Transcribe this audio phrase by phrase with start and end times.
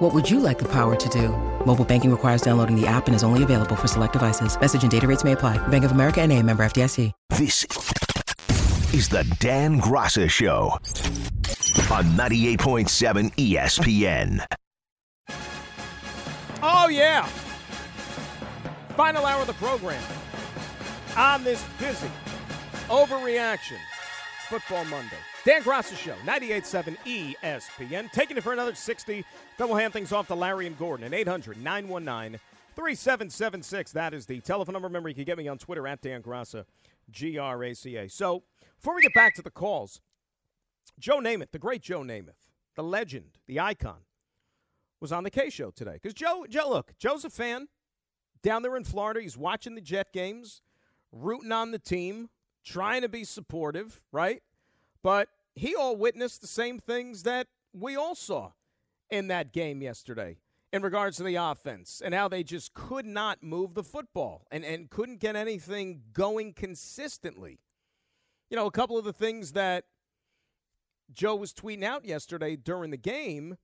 [0.00, 1.28] What would you like the power to do?
[1.66, 4.58] Mobile banking requires downloading the app and is only available for select devices.
[4.58, 5.58] Message and data rates may apply.
[5.68, 7.12] Bank of America and a member FDIC.
[7.28, 7.66] This
[8.94, 10.70] is the Dan Graca Show
[11.92, 14.42] on 98.7 ESPN.
[16.62, 17.26] Oh, yeah.
[18.96, 20.02] Final hour of the program
[21.14, 22.08] on this busy
[22.88, 23.76] overreaction
[24.50, 25.16] football Monday.
[25.44, 28.10] Dan Graca Show, 98.7 ESPN.
[28.10, 29.24] Taking it for another 60.
[29.56, 32.40] Then we'll hand things off to Larry and Gordon at 800 919
[32.74, 33.92] 3776.
[33.92, 34.88] That is the telephone number.
[34.88, 36.64] Remember, you can get me on Twitter at Dan Graca,
[37.12, 38.08] G R A C A.
[38.08, 38.42] So,
[38.76, 40.00] before we get back to the calls,
[40.98, 44.00] Joe Namath, the great Joe Namath, the legend, the icon,
[45.00, 45.92] was on the K show today.
[45.94, 47.68] Because Joe, Joe, look, Joe's a fan
[48.42, 49.20] down there in Florida.
[49.20, 50.60] He's watching the Jet games,
[51.12, 52.30] rooting on the team,
[52.70, 54.42] trying to be supportive, right?
[55.02, 58.52] But he all witnessed the same things that we all saw
[59.10, 60.38] in that game yesterday
[60.72, 64.64] in regards to the offense and how they just could not move the football and,
[64.64, 67.58] and couldn't get anything going consistently.
[68.50, 69.84] You know, a couple of the things that
[71.12, 73.56] Joe was tweeting out yesterday during the game,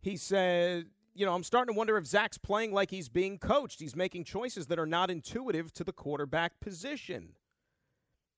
[0.00, 3.78] he said, you know, I'm starting to wonder if Zach's playing like he's being coached.
[3.80, 7.34] He's making choices that are not intuitive to the quarterback position.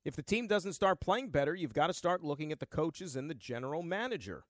[0.05, 3.17] If the team doesn't start playing better, you've got to start looking at the coaches
[3.17, 4.45] and the general manager.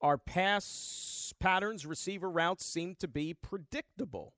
[0.00, 4.34] Our pass patterns, receiver routes seem to be predictable.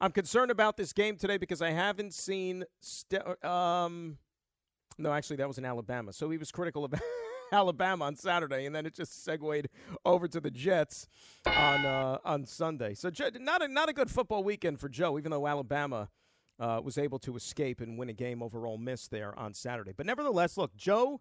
[0.00, 2.64] I'm concerned about this game today because I haven't seen.
[2.80, 4.18] St- um,
[4.98, 6.12] no, actually, that was in Alabama.
[6.12, 6.94] So he was critical of
[7.52, 9.68] Alabama on Saturday, and then it just segued
[10.04, 11.08] over to the Jets
[11.46, 12.94] on uh, on Sunday.
[12.94, 13.10] So
[13.40, 16.08] not a not a good football weekend for Joe, even though Alabama
[16.58, 19.92] uh, was able to escape and win a game over Ole Miss there on Saturday.
[19.96, 21.20] But nevertheless, look, Joe,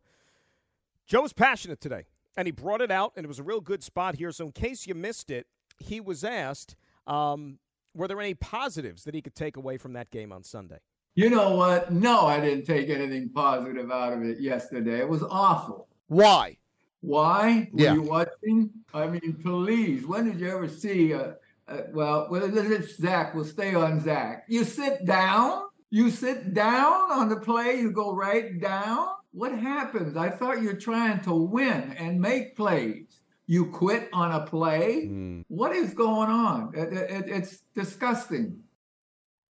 [1.08, 2.06] Joe was passionate today,
[2.38, 4.32] and he brought it out, and it was a real good spot here.
[4.32, 5.48] So in case you missed it,
[5.80, 6.76] he was asked,
[7.08, 7.60] um,
[7.96, 10.80] were there any positives that he could take away from that game on Sunday?
[11.16, 11.92] You know what?
[11.92, 15.00] No, I didn't take anything positive out of it yesterday.
[15.00, 15.88] It was awful.
[16.08, 16.58] Why?
[17.02, 17.70] Why?
[17.74, 17.92] Yeah.
[17.92, 18.70] Were you watching?
[18.94, 21.36] I mean, please, when did you ever see a,
[21.68, 23.34] uh, well, well, it's Zach.
[23.34, 24.46] We'll stay on Zach.
[24.48, 25.64] You sit down.
[25.90, 27.80] You sit down on the play.
[27.80, 29.08] You go right down.
[29.32, 30.18] What happens?
[30.18, 33.22] I thought you're trying to win and make plays.
[33.46, 35.08] You quit on a play.
[35.08, 35.46] Mm.
[35.48, 36.72] What is going on?
[36.76, 38.64] It, it, it's disgusting.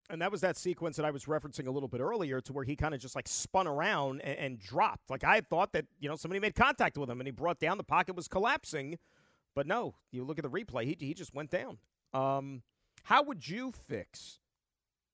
[0.10, 2.64] And that was that sequence that I was referencing a little bit earlier, to where
[2.64, 5.10] he kind of just like spun around and, and dropped.
[5.10, 7.78] Like I thought that you know somebody made contact with him and he brought down.
[7.78, 9.00] The pocket was collapsing,
[9.56, 9.96] but no.
[10.12, 10.86] You look at the replay.
[10.86, 11.78] He he just went down.
[12.14, 12.62] Um,
[13.04, 14.40] how would you fix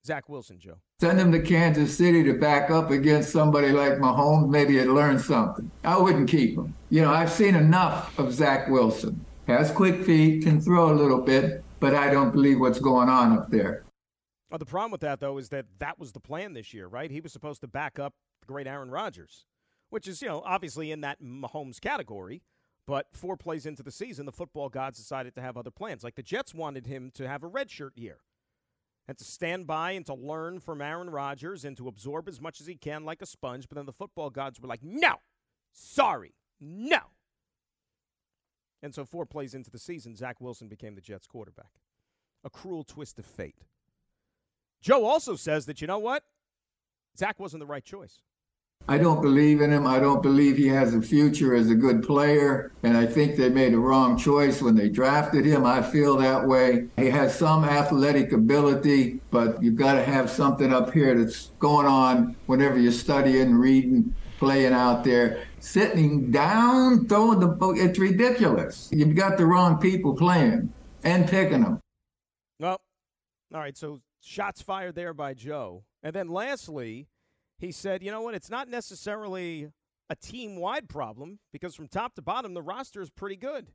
[0.05, 0.79] Zach Wilson, Joe?
[0.99, 4.49] Send him to Kansas City to back up against somebody like Mahomes.
[4.49, 5.71] Maybe he'd learn something.
[5.83, 6.73] I wouldn't keep him.
[6.89, 9.25] You know, I've seen enough of Zach Wilson.
[9.47, 13.37] Has quick feet, can throw a little bit, but I don't believe what's going on
[13.37, 13.83] up there.
[14.55, 17.09] The problem with that, though, is that that was the plan this year, right?
[17.09, 19.45] He was supposed to back up the great Aaron Rodgers,
[19.89, 22.41] which is, you know, obviously in that Mahomes category.
[22.89, 26.03] But four plays into the season, the football gods decided to have other plans.
[26.03, 28.17] Like the Jets wanted him to have a redshirt year
[29.07, 32.59] and to stand by and to learn from Aaron Rodgers and to absorb as much
[32.59, 33.69] as he can like a sponge.
[33.69, 35.17] But then the football gods were like, no,
[35.71, 36.97] sorry, no.
[38.81, 41.73] And so, four plays into the season, Zach Wilson became the Jets quarterback.
[42.43, 43.65] A cruel twist of fate.
[44.81, 46.23] Joe also says that, you know what?
[47.15, 48.23] Zach wasn't the right choice.
[48.89, 49.85] I don't believe in him.
[49.85, 52.71] I don't believe he has a future as a good player.
[52.81, 55.63] And I think they made a wrong choice when they drafted him.
[55.63, 56.87] I feel that way.
[56.97, 61.85] He has some athletic ability, but you've got to have something up here that's going
[61.85, 65.43] on whenever you're studying, reading, playing out there.
[65.59, 68.89] Sitting down, throwing the book, it's ridiculous.
[68.91, 70.73] You've got the wrong people playing
[71.03, 71.79] and picking them.
[72.59, 72.81] Well,
[73.53, 73.77] all right.
[73.77, 75.83] So shots fired there by Joe.
[76.01, 77.05] And then lastly,
[77.59, 78.35] he said, you know what?
[78.35, 79.69] It's not necessarily
[80.09, 83.67] a team wide problem because from top to bottom, the roster is pretty good.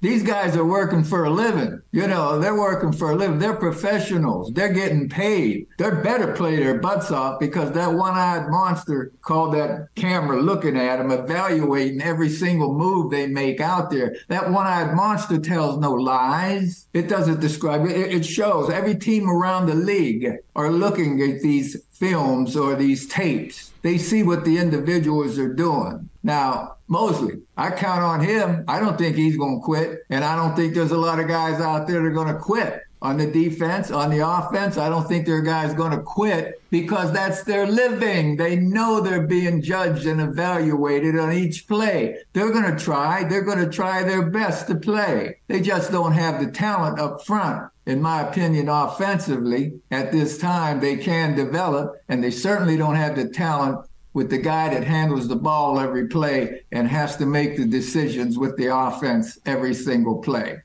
[0.00, 1.80] These guys are working for a living.
[1.92, 3.38] You know, they're working for a living.
[3.38, 4.50] They're professionals.
[4.52, 5.66] They're getting paid.
[5.78, 10.96] They're better play their butts off because that one-eyed monster called that camera looking at
[10.96, 14.16] them, evaluating every single move they make out there.
[14.28, 16.88] That one-eyed monster tells no lies.
[16.92, 17.96] It doesn't describe it.
[17.96, 23.72] It shows every team around the league are looking at these films or these tapes.
[23.82, 26.08] They see what the individuals are doing.
[26.22, 28.64] Now, Mosley, I count on him.
[28.68, 30.04] I don't think he's going to quit.
[30.10, 32.40] And I don't think there's a lot of guys out there that are going to
[32.40, 34.78] quit on the defense, on the offense.
[34.78, 38.36] I don't think there are guys going to quit because that's their living.
[38.36, 42.16] They know they're being judged and evaluated on each play.
[42.32, 43.24] They're going to try.
[43.24, 45.36] They're going to try their best to play.
[45.48, 47.70] They just don't have the talent up front.
[47.86, 53.14] In my opinion, offensively, at this time, they can develop, and they certainly don't have
[53.14, 57.56] the talent with the guy that handles the ball every play and has to make
[57.56, 60.56] the decisions with the offense every single play.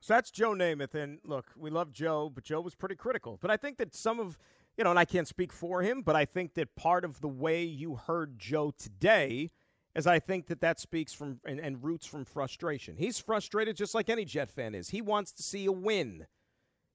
[0.00, 0.94] So that's Joe Namath.
[0.94, 3.38] And look, we love Joe, but Joe was pretty critical.
[3.40, 4.38] But I think that some of,
[4.76, 7.28] you know, and I can't speak for him, but I think that part of the
[7.28, 9.50] way you heard Joe today
[9.96, 12.96] is I think that that speaks from and, and roots from frustration.
[12.96, 14.90] He's frustrated just like any Jet fan is.
[14.90, 16.26] He wants to see a win.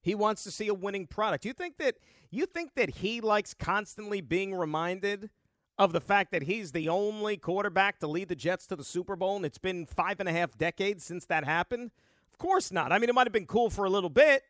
[0.06, 1.46] He wants to see a winning product.
[1.46, 1.96] You think that
[2.30, 5.32] you think that he likes constantly being reminded
[5.80, 9.16] of the fact that he's the only quarterback to lead the Jets to the Super
[9.16, 11.90] Bowl, and it's been five and a half decades since that happened?
[12.32, 12.92] Of course not.
[12.92, 14.44] I mean, it might have been cool for a little bit,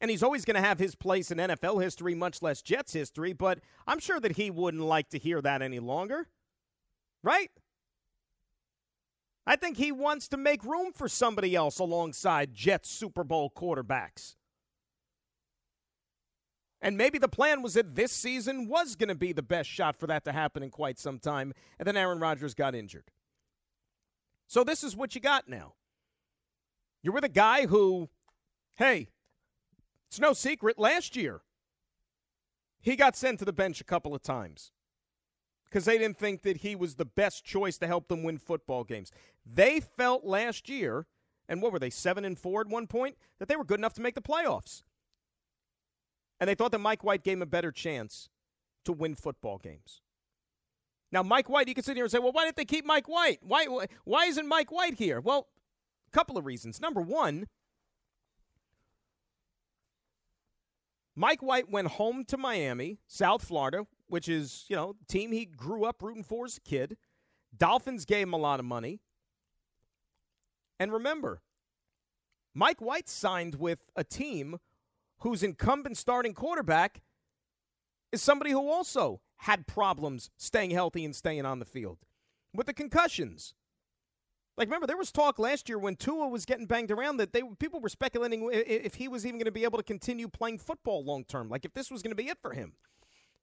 [0.00, 3.34] and he's always going to have his place in NFL history, much less Jets history,
[3.34, 6.28] but I'm sure that he wouldn't like to hear that any longer.
[7.22, 7.50] Right?
[9.46, 14.36] I think he wants to make room for somebody else alongside Jets Super Bowl quarterbacks.
[16.80, 19.96] And maybe the plan was that this season was going to be the best shot
[19.96, 23.10] for that to happen in quite some time, and then Aaron Rodgers got injured.
[24.46, 25.74] So this is what you got now.
[27.02, 28.08] You're with a guy who,
[28.76, 29.08] hey,
[30.08, 31.40] it's no secret, last year
[32.80, 34.72] he got sent to the bench a couple of times
[35.64, 38.84] because they didn't think that he was the best choice to help them win football
[38.84, 39.10] games.
[39.44, 41.06] They felt last year,
[41.48, 43.94] and what were they, seven and four at one point, that they were good enough
[43.94, 44.82] to make the playoffs.
[46.40, 48.28] And they thought that Mike White gave him a better chance
[48.84, 50.00] to win football games.
[51.10, 53.08] Now, Mike White, you can sit here and say, well, why didn't they keep Mike
[53.08, 53.38] White?
[53.42, 53.66] Why,
[54.04, 55.20] why isn't Mike White here?
[55.20, 55.48] Well,
[56.06, 56.80] a couple of reasons.
[56.80, 57.46] Number one,
[61.16, 65.84] Mike White went home to Miami, South Florida, which is, you know, team he grew
[65.84, 66.96] up rooting for as a kid.
[67.56, 69.00] Dolphins gave him a lot of money.
[70.78, 71.42] And remember,
[72.54, 74.58] Mike White signed with a team
[75.20, 77.00] whose incumbent starting quarterback
[78.12, 81.98] is somebody who also had problems staying healthy and staying on the field
[82.54, 83.54] with the concussions.
[84.56, 87.42] Like, remember, there was talk last year when Tua was getting banged around that they
[87.60, 91.04] people were speculating if he was even going to be able to continue playing football
[91.04, 92.72] long term, like if this was going to be it for him.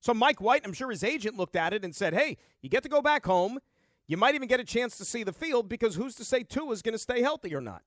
[0.02, 2.84] So Mike White, I'm sure his agent looked at it and said, "Hey, you get
[2.84, 3.60] to go back home.
[4.08, 6.72] You might even get a chance to see the field because who's to say Tua
[6.74, 7.84] is going to stay healthy or not?"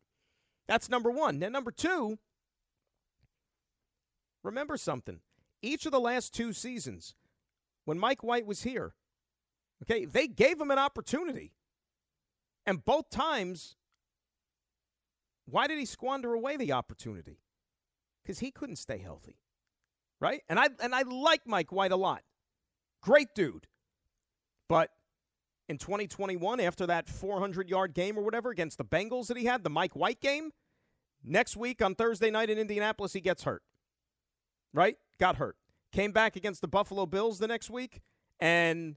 [0.66, 1.38] That's number one.
[1.38, 2.18] Then number two,
[4.42, 5.20] remember something.
[5.62, 7.14] Each of the last two seasons,
[7.84, 8.94] when Mike White was here,
[9.82, 11.52] okay, they gave him an opportunity.
[12.66, 13.76] And both times,
[15.46, 17.40] why did he squander away the opportunity?
[18.22, 19.38] Because he couldn't stay healthy.
[20.20, 20.42] Right?
[20.48, 22.22] And I and I like Mike White a lot.
[23.02, 23.66] Great dude.
[24.68, 24.90] But
[25.68, 29.64] in 2021, after that 400 yard game or whatever against the Bengals that he had,
[29.64, 30.50] the Mike White game,
[31.24, 33.62] next week on Thursday night in Indianapolis, he gets hurt.
[34.74, 34.96] Right?
[35.18, 35.56] Got hurt.
[35.92, 38.00] Came back against the Buffalo Bills the next week
[38.40, 38.96] and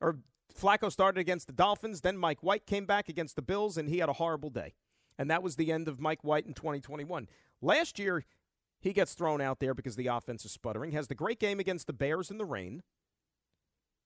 [0.00, 0.18] or
[0.58, 2.00] Flacco started against the Dolphins.
[2.00, 4.74] Then Mike White came back against the Bills, and he had a horrible day.
[5.18, 7.28] And that was the end of Mike White in 2021.
[7.60, 8.24] Last year,
[8.80, 10.92] he gets thrown out there because the offense is sputtering.
[10.92, 12.82] Has the great game against the Bears in the rain.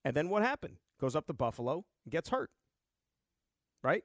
[0.04, 0.78] And then what happened?
[1.00, 2.50] Goes up to Buffalo and gets hurt.
[3.82, 4.04] Right?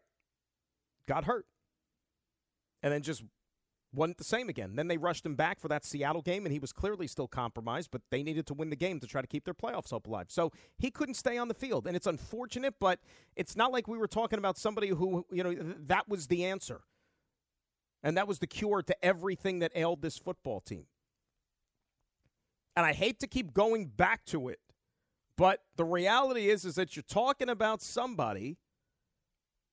[1.08, 1.46] Got hurt.
[2.84, 3.24] And then just
[3.94, 4.76] wasn't the same again.
[4.76, 7.90] Then they rushed him back for that Seattle game, and he was clearly still compromised,
[7.92, 10.28] but they needed to win the game to try to keep their playoffs hope alive.
[10.30, 13.00] So he couldn't stay on the field, and it's unfortunate, but
[13.36, 15.56] it's not like we were talking about somebody who, you know,
[15.88, 16.82] that was the answer.
[18.04, 20.86] And that was the cure to everything that ailed this football team.
[22.76, 24.60] And I hate to keep going back to it,
[25.36, 28.58] but the reality is is that you're talking about somebody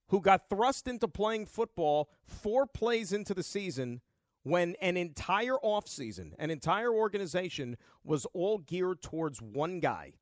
[0.08, 4.00] who got thrust into playing football four plays into the season
[4.42, 10.12] when an entire offseason, an entire organization was all geared towards one guy,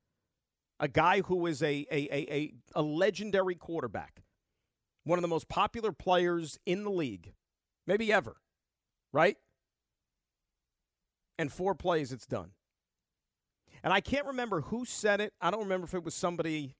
[0.78, 4.22] a guy who is a, a, a, a, legendary quarterback,
[5.02, 7.32] one of the most popular players in the league,
[7.84, 8.36] maybe ever,
[9.12, 9.36] right?
[11.36, 12.52] And four plays, it's done.
[13.82, 15.32] And I can't remember who said it.
[15.40, 16.76] I don't remember if it was somebody,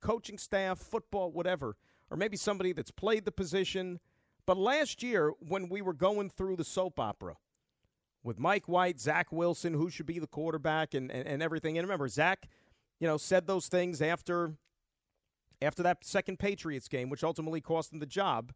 [0.00, 1.76] coaching staff, football, whatever
[2.10, 4.00] or maybe somebody that's played the position.
[4.46, 7.36] But last year, when we were going through the soap opera,
[8.22, 11.78] with Mike White, Zach Wilson, who should be the quarterback, and, and, and everything.
[11.78, 12.48] And remember, Zach,
[12.98, 14.54] you know, said those things after
[15.62, 18.52] after that second Patriots game, which ultimately cost him the job.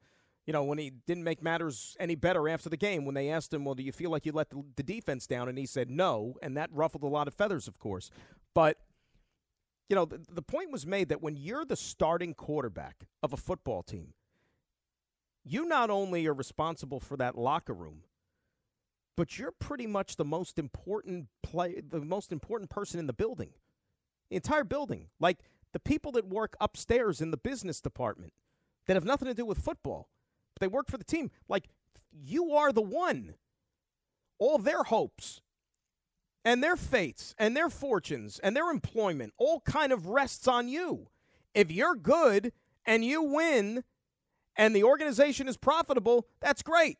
[0.47, 3.53] You know, when he didn't make matters any better after the game, when they asked
[3.53, 5.91] him, "Well, do you feel like you let the, the defense down?" and he said
[5.91, 8.11] no, and that ruffled a lot of feathers, of course.
[8.55, 8.79] But
[9.89, 13.37] you know, the, the point was made that when you're the starting quarterback of a
[13.37, 14.15] football team,
[15.45, 18.05] you not only are responsible for that locker room,
[19.17, 23.51] but you're pretty much the most important play, the most important person in the building,
[24.31, 25.09] the entire building.
[25.21, 25.39] Like
[25.73, 28.33] the people that work upstairs in the business department
[28.87, 30.09] that have nothing to do with football,
[30.55, 31.31] but they work for the team.
[31.49, 31.69] Like
[32.11, 33.35] you are the one.
[34.39, 35.41] All their hopes
[36.45, 41.09] and their fates and their fortunes and their employment all kind of rests on you.
[41.55, 42.53] If you're good
[42.85, 43.85] and you win
[44.57, 46.99] and the organization is profitable, that's great.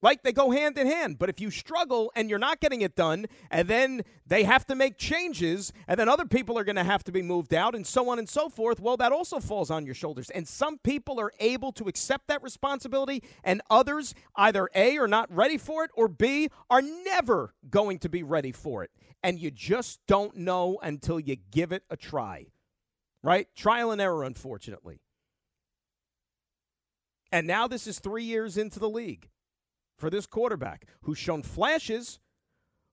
[0.00, 1.18] Like they go hand in hand.
[1.18, 4.76] But if you struggle and you're not getting it done, and then they have to
[4.76, 7.86] make changes, and then other people are going to have to be moved out, and
[7.86, 10.30] so on and so forth, well, that also falls on your shoulders.
[10.30, 15.34] And some people are able to accept that responsibility, and others either A, are not
[15.34, 18.90] ready for it, or B, are never going to be ready for it.
[19.24, 22.46] And you just don't know until you give it a try.
[23.20, 23.48] Right?
[23.56, 25.00] Trial and error, unfortunately.
[27.32, 29.28] And now this is three years into the league
[29.98, 32.20] for this quarterback who's shown flashes,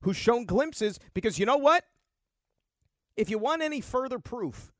[0.01, 1.85] who's shown glimpses, because you know what?
[3.15, 4.73] If you want any further proof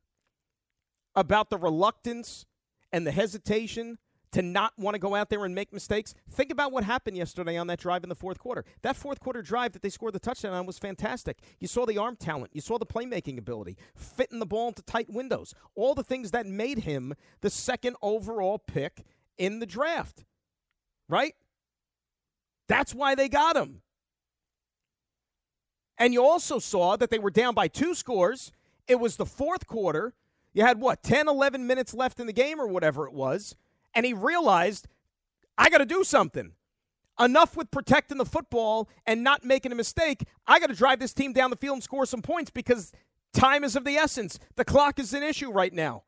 [1.15, 2.45] about the reluctance
[2.91, 3.97] and the hesitation
[4.33, 7.55] to not want to go out there and make mistakes, think about what happened yesterday
[7.55, 8.65] on that drive in the fourth quarter.
[8.81, 11.39] That fourth quarter drive that they scored the touchdown on was fantastic.
[11.59, 15.09] You saw the arm talent, you saw the playmaking ability, fitting the ball into tight
[15.09, 19.05] windows, all the things that made him the second overall pick
[19.37, 20.25] in the draft.
[21.07, 21.35] Right?
[22.67, 23.81] That's why they got him.
[25.97, 28.51] And you also saw that they were down by two scores.
[28.87, 30.13] It was the fourth quarter.
[30.53, 33.55] You had what, 10, 11 minutes left in the game or whatever it was.
[33.93, 34.87] And he realized,
[35.57, 36.51] I got to do something.
[37.17, 40.23] Enough with protecting the football and not making a mistake.
[40.45, 42.91] I got to drive this team down the field and score some points because
[43.33, 44.37] time is of the essence.
[44.57, 46.03] The clock is an issue right now.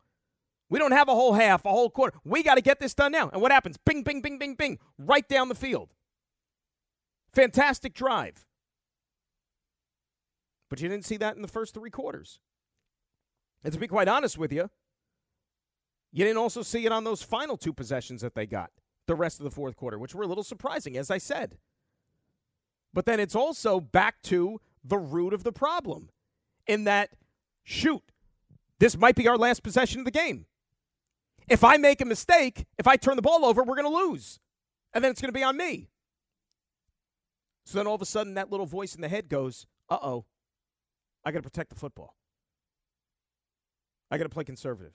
[0.70, 2.18] We don't have a whole half, a whole quarter.
[2.26, 3.30] We got to get this done now.
[3.30, 3.78] And what happens?
[3.78, 5.94] Bing, bing, bing, bing, bing, right down the field.
[7.38, 8.48] Fantastic drive.
[10.72, 12.40] But you didn't see that in the first three quarters.
[13.64, 14.72] And to be quite honest with you,
[16.12, 18.72] you didn't also see it on those final two possessions that they got
[19.06, 21.60] the rest of the fourth quarter, which were a little surprising, as I said.
[22.92, 26.10] But then it's also back to the root of the problem
[26.66, 27.12] in that,
[27.64, 28.02] shoot,
[28.80, 30.48] this might be our last possession of the game.
[31.48, 34.40] If I make a mistake, if I turn the ball over, we're going to lose.
[34.92, 35.90] And then it's going to be on me.
[37.68, 40.24] So then all of a sudden, that little voice in the head goes, uh oh,
[41.26, 42.16] I got to protect the football.
[44.10, 44.94] I got to play conservative.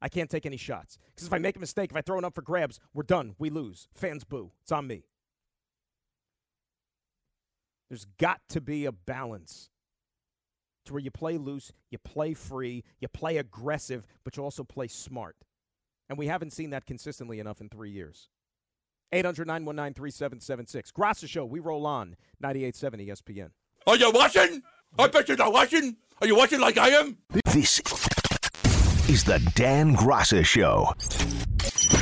[0.00, 0.96] I can't take any shots.
[1.14, 3.34] Because if I make a mistake, if I throw it up for grabs, we're done.
[3.38, 3.86] We lose.
[3.92, 4.50] Fans boo.
[4.62, 5.04] It's on me.
[7.90, 9.68] There's got to be a balance
[10.86, 14.88] to where you play loose, you play free, you play aggressive, but you also play
[14.88, 15.36] smart.
[16.08, 18.30] And we haven't seen that consistently enough in three years.
[19.12, 20.92] 800 919 3776.
[20.92, 23.50] Graca Show, we roll on 98.7 ESPN.
[23.86, 24.62] Are you watching?
[24.98, 25.96] I bet you're not watching.
[26.20, 27.18] Are you watching like I am?
[27.46, 27.80] This
[29.08, 30.94] is the Dan Graca Show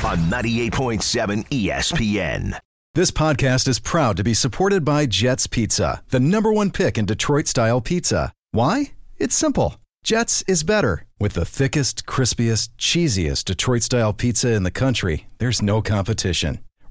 [0.04, 2.58] on 98.7 ESPN.
[2.94, 7.06] This podcast is proud to be supported by Jets Pizza, the number one pick in
[7.06, 8.32] Detroit style pizza.
[8.50, 8.92] Why?
[9.18, 9.76] It's simple.
[10.02, 11.04] Jets is better.
[11.20, 16.58] With the thickest, crispiest, cheesiest Detroit style pizza in the country, there's no competition.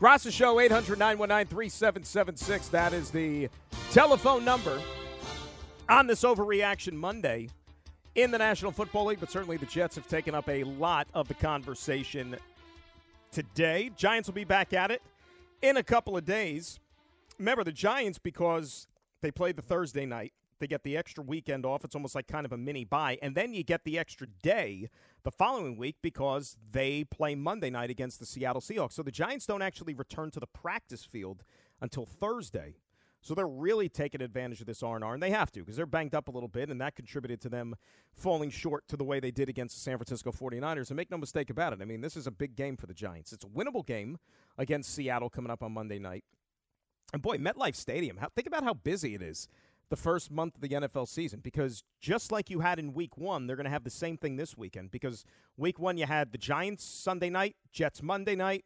[0.00, 2.68] Graca Show, 800 919 3776.
[2.68, 3.48] That is the
[3.90, 4.80] telephone number
[5.88, 7.48] on this overreaction Monday
[8.14, 11.26] in the National Football League, but certainly the Jets have taken up a lot of
[11.26, 12.36] the conversation
[13.32, 13.90] today.
[13.96, 15.02] Giants will be back at it
[15.62, 16.78] in a couple of days.
[17.40, 18.86] Remember, the Giants, because
[19.20, 21.84] they played the Thursday night, they get the extra weekend off.
[21.84, 23.18] It's almost like kind of a mini bye.
[23.20, 24.90] And then you get the extra day
[25.24, 28.92] the following week because they play Monday night against the Seattle Seahawks.
[28.92, 31.42] So the Giants don't actually return to the practice field
[31.80, 32.76] until Thursday.
[33.20, 36.14] So they're really taking advantage of this R&R, and they have to because they're banged
[36.14, 37.74] up a little bit, and that contributed to them
[38.14, 40.88] falling short to the way they did against the San Francisco 49ers.
[40.90, 42.94] And make no mistake about it, I mean, this is a big game for the
[42.94, 43.32] Giants.
[43.32, 44.18] It's a winnable game
[44.56, 46.24] against Seattle coming up on Monday night.
[47.12, 49.48] And boy, MetLife Stadium, how, think about how busy it is
[49.90, 53.46] the first month of the NFL season because just like you had in week one,
[53.46, 55.24] they're going to have the same thing this weekend because
[55.56, 58.64] week one you had the Giants Sunday night, Jets Monday night.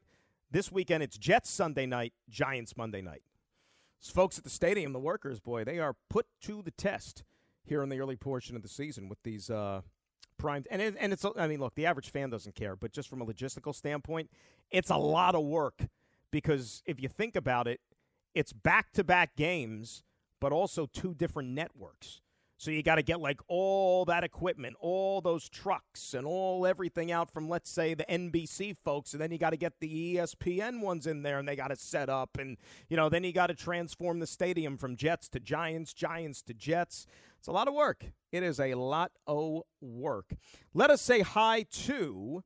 [0.51, 3.23] This weekend it's Jets Sunday night, Giants Monday night.
[4.01, 7.23] So folks at the stadium, the workers, boy, they are put to the test
[7.65, 9.83] here in the early portion of the season with these uh,
[10.39, 10.67] primed.
[10.71, 13.23] And, it, and it's, I mean, look, the average fan doesn't care, but just from
[13.23, 14.29] a logistical standpoint,
[14.71, 15.87] it's a lot of work
[16.33, 17.81] because if you think about it,
[18.35, 20.03] it's back to back games
[20.43, 22.21] but also two different networks.
[22.59, 27.13] So you got to get like all that equipment, all those trucks, and all everything
[27.13, 30.81] out from let's say the NBC folks, and then you got to get the ESPN
[30.81, 32.57] ones in there, and they got to set up, and
[32.89, 36.55] you know then you got to transform the stadium from Jets to Giants, Giants to
[36.55, 37.07] Jets.
[37.39, 38.05] It's a lot of work.
[38.33, 40.35] It is a lot of work.
[40.75, 42.43] Let us say hi to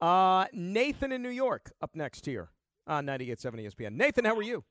[0.00, 2.48] uh, Nathan in New York up next here
[2.86, 3.92] on 98.7 ESPN.
[3.96, 4.64] Nathan, how are you?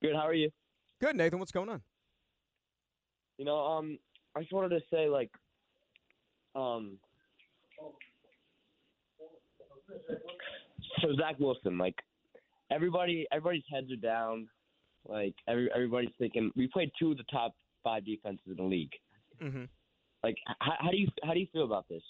[0.00, 0.14] Good.
[0.14, 0.50] How are you?
[1.00, 1.38] Good, Nathan.
[1.38, 1.82] What's going on?
[3.38, 3.98] You know, um,
[4.36, 5.30] I just wanted to say, like,
[6.54, 6.98] um,
[11.00, 11.94] so Zach Wilson, like,
[12.70, 14.48] everybody, everybody's heads are down.
[15.06, 18.92] Like, every everybody's thinking we played two of the top five defenses in the league.
[19.40, 19.64] Mm-hmm.
[20.24, 22.02] Like, how, how do you how do you feel about this?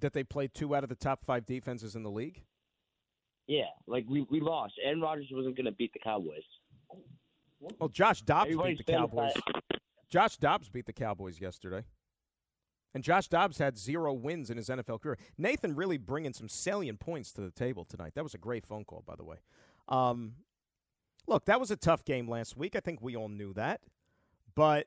[0.00, 2.44] That they played two out of the top five defenses in the league.
[3.48, 4.74] Yeah, like we we lost.
[4.84, 6.42] Aaron Rodgers wasn't going to beat the Cowboys.
[7.80, 9.32] Well, Josh Dobbs Everybody's beat the Cowboys.
[10.08, 11.84] Josh Dobbs beat the Cowboys yesterday.
[12.94, 15.18] And Josh Dobbs had zero wins in his NFL career.
[15.36, 18.12] Nathan really bringing some salient points to the table tonight.
[18.14, 19.36] That was a great phone call, by the way.
[19.88, 20.32] Um,
[21.26, 22.76] look, that was a tough game last week.
[22.76, 23.80] I think we all knew that.
[24.54, 24.86] But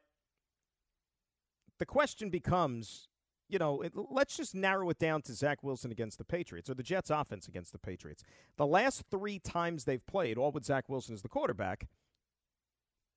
[1.77, 3.07] the question becomes
[3.51, 6.73] you know, it, let's just narrow it down to Zach Wilson against the Patriots or
[6.73, 8.23] the Jets offense against the Patriots.
[8.57, 11.87] The last three times they've played, all with Zach Wilson as the quarterback,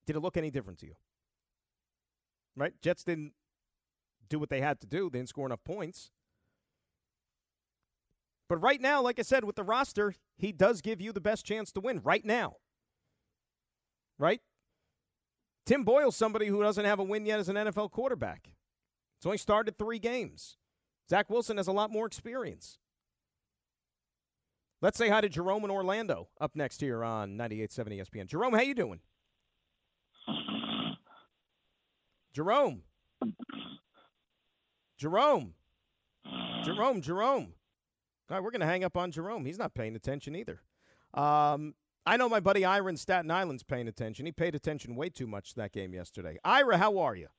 [0.05, 0.95] did it look any different to you?
[2.55, 2.73] Right?
[2.81, 3.31] Jets didn't
[4.27, 6.11] do what they had to do, they didn't score enough points.
[8.49, 11.45] But right now, like I said, with the roster, he does give you the best
[11.45, 12.57] chance to win right now.
[14.19, 14.41] Right?
[15.65, 18.49] Tim Boyle's somebody who doesn't have a win yet as an NFL quarterback.
[19.25, 20.57] He's only started three games.
[21.09, 22.77] Zach Wilson has a lot more experience.
[24.83, 28.27] Let's say hi to Jerome in Orlando up next here on 98.7 ESPN.
[28.27, 28.99] Jerome, how you doing?
[32.33, 32.83] Jerome.
[34.99, 35.55] Jerome.
[36.63, 37.53] Jerome, Jerome.
[38.29, 39.43] All right, we're going to hang up on Jerome.
[39.43, 40.61] He's not paying attention either.
[41.15, 41.73] Um,
[42.05, 44.27] I know my buddy Ira in Staten Island's paying attention.
[44.27, 46.37] He paid attention way too much to that game yesterday.
[46.45, 47.29] Ira, how are you?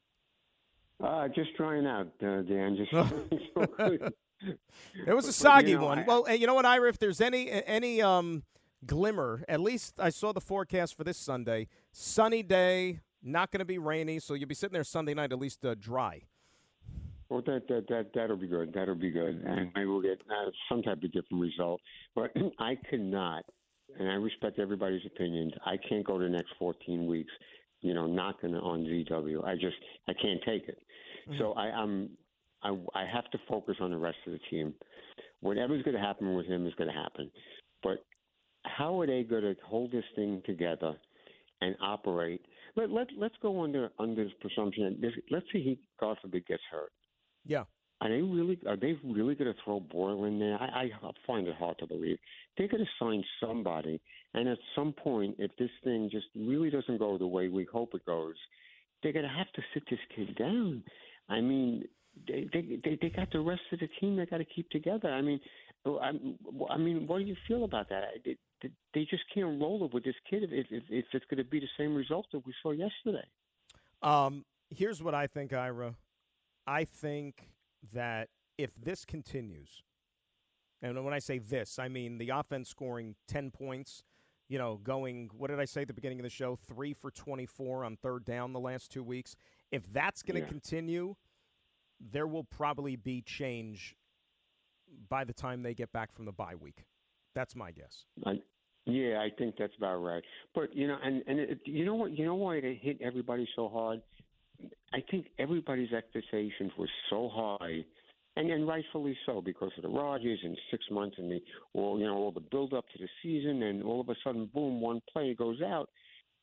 [1.03, 2.77] Uh, just trying out, uh, Dan.
[2.77, 2.93] Just
[5.07, 5.99] it was a soggy you know, one.
[6.01, 6.89] I, well, you know what, Ira?
[6.89, 8.45] If there's any any um,
[8.87, 11.69] glimmer, at least I saw the forecast for this Sunday.
[11.93, 15.39] Sunny day, not going to be rainy, so you'll be sitting there Sunday night at
[15.39, 16.23] least uh, dry.
[17.29, 18.73] Well, that that that that'll be good.
[18.73, 21.81] That'll be good, and maybe we'll get uh, some type of different result.
[22.15, 23.45] But I cannot,
[23.99, 25.53] and I respect everybody's opinions.
[25.65, 27.33] I can't go the next 14 weeks,
[27.87, 29.45] you know, knocking on ZW.
[29.45, 29.77] I just
[30.09, 30.79] I can't take it.
[31.29, 31.39] Mm-hmm.
[31.39, 32.11] So I, I'm
[32.63, 34.75] I I have to focus on the rest of the team.
[35.41, 37.31] Whatever's going to happen with him is going to happen.
[37.83, 38.05] But
[38.65, 40.95] how are they going to hold this thing together
[41.61, 42.41] and operate?
[42.75, 44.85] Let let let's go under under this presumption.
[44.85, 46.93] That this, let's say he, God forbid, gets hurt
[47.47, 47.65] yeah.
[48.01, 48.59] Are they really?
[48.67, 50.59] Are they really going to throw Boyle in there?
[50.61, 52.19] I, I find it hard to believe.
[52.57, 54.01] They're going to sign somebody,
[54.35, 57.95] and at some point, if this thing just really doesn't go the way we hope
[57.95, 58.35] it goes,
[59.03, 60.83] they're going to have to sit this kid down.
[61.31, 61.85] I mean,
[62.29, 65.09] they they they, they got the rest of the team they got to keep together.
[65.09, 65.41] I mean,
[65.87, 66.13] I,
[66.69, 68.05] I mean, what do you feel about that?
[68.27, 68.37] They,
[68.93, 71.61] they just can't roll it with this kid if if, if it's going to be
[71.61, 73.27] the same result that we saw yesterday.
[74.03, 75.95] Um, here's what I think, Ira.
[76.67, 77.49] I think
[77.93, 79.83] that if this continues,
[80.83, 84.03] and when I say this, I mean the offense scoring 10 points,
[84.49, 86.57] you know, going, what did I say at the beginning of the show?
[86.57, 89.35] Three for 24 on third down the last two weeks.
[89.73, 90.49] If that's going to yeah.
[90.49, 91.17] continue,
[92.01, 93.97] there will probably be change
[95.09, 96.85] by the time they get back from the bye week.
[97.35, 98.05] That's my guess.
[98.25, 98.41] I,
[98.87, 100.23] yeah, I think that's about right.
[100.55, 102.17] But you know, and and it, you know what?
[102.17, 104.01] You know why they hit everybody so hard?
[104.93, 107.85] I think everybody's expectations were so high,
[108.37, 111.43] and, and rightfully so because of the Rodgers and six months and the
[111.75, 114.49] all you know all the build up to the season, and all of a sudden,
[114.53, 115.89] boom, one play goes out,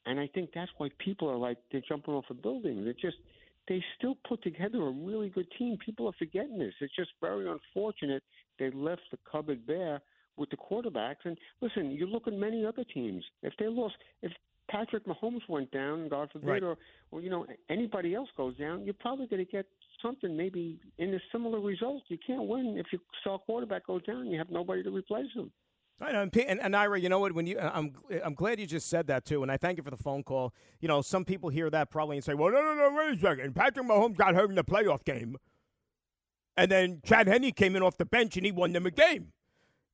[0.05, 2.83] and I think that's why people are like they're jumping off a building.
[2.83, 3.17] They're just
[3.67, 5.77] they still put together a really good team.
[5.83, 6.73] People are forgetting this.
[6.81, 8.23] It's just very unfortunate
[8.59, 10.01] they left the cupboard bare
[10.35, 11.25] with the quarterbacks.
[11.25, 13.23] And listen, you look at many other teams.
[13.41, 14.31] If they lost, if
[14.73, 16.63] Patrick Mahomes went down, God forbid, right.
[16.63, 16.77] or,
[17.11, 19.67] or you know anybody else goes down, you're probably going to get
[20.01, 22.01] something maybe in a similar result.
[22.07, 24.25] You can't win if your star quarterback goes down.
[24.25, 25.51] You have nobody to replace him.
[26.01, 27.33] I know, and, and Ira, you know what?
[27.33, 27.93] When you, I'm,
[28.25, 30.53] I'm glad you just said that too, and I thank you for the phone call.
[30.81, 33.19] You know, some people hear that probably and say, "Well, no, no, no, wait a
[33.19, 33.53] second.
[33.53, 35.37] Patrick Mahomes got hurt in the playoff game,
[36.57, 39.33] and then Chad Henne came in off the bench and he won them a game."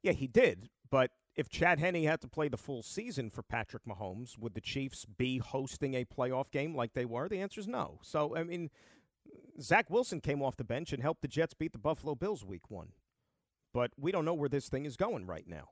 [0.01, 3.83] Yeah, he did, but if Chad Henne had to play the full season for Patrick
[3.85, 7.29] Mahomes, would the Chiefs be hosting a playoff game like they were?
[7.29, 7.99] The answer is no.
[8.01, 8.69] So, I mean,
[9.61, 12.69] Zach Wilson came off the bench and helped the Jets beat the Buffalo Bills week
[12.69, 12.89] one.
[13.73, 15.69] But we don't know where this thing is going right now.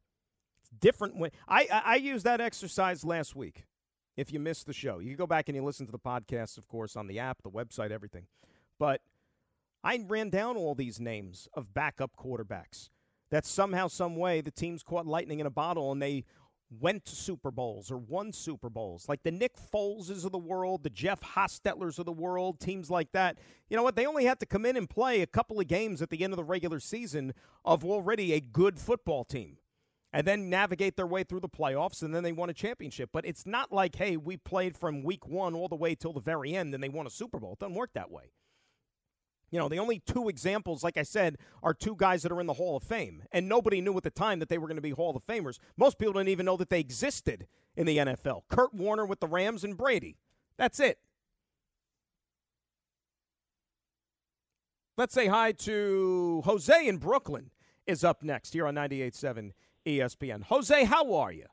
[0.61, 3.65] It's different when I, I, I used that exercise last week.
[4.15, 6.57] If you missed the show, you can go back and you listen to the podcast,
[6.57, 8.25] of course, on the app, the website, everything.
[8.79, 9.01] But
[9.83, 12.89] I ran down all these names of backup quarterbacks
[13.31, 16.23] that somehow, some way, the teams caught lightning in a bottle and they
[16.69, 20.83] went to Super Bowls or won Super Bowls, like the Nick Foleses of the world,
[20.83, 23.37] the Jeff Hostetlers of the world, teams like that.
[23.69, 23.95] You know what?
[23.95, 26.33] They only had to come in and play a couple of games at the end
[26.33, 29.57] of the regular season of already a good football team.
[30.13, 33.09] And then navigate their way through the playoffs, and then they won a championship.
[33.11, 36.21] But it's not like, hey, we played from week one all the way till the
[36.21, 37.53] very end, and they won a Super Bowl.
[37.53, 38.31] It doesn't work that way.
[39.49, 42.47] You know, the only two examples, like I said, are two guys that are in
[42.47, 43.23] the Hall of Fame.
[43.31, 45.59] And nobody knew at the time that they were going to be Hall of Famers.
[45.77, 48.41] Most people didn't even know that they existed in the NFL.
[48.49, 50.17] Kurt Warner with the Rams and Brady.
[50.57, 50.99] That's it.
[54.97, 57.51] Let's say hi to Jose in Brooklyn
[57.85, 59.53] is up next here on 98.7
[59.85, 60.43] ESPN.
[60.43, 61.45] Jose, how are you?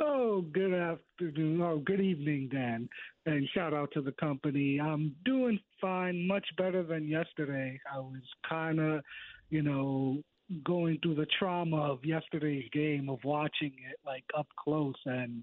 [0.00, 1.62] Oh, good afternoon.
[1.62, 2.88] Oh, good evening, Dan.
[3.24, 4.78] And shout out to the company.
[4.78, 7.80] I'm doing fine, much better than yesterday.
[7.92, 9.02] I was kind of,
[9.48, 10.18] you know,
[10.64, 15.42] going through the trauma of yesterday's game, of watching it like up close, and